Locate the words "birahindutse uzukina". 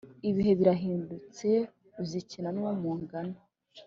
0.59-2.49